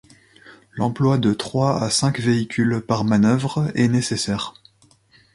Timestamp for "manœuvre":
3.05-3.67